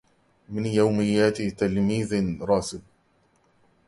[0.49, 2.81] من يوميات تلميذ راسب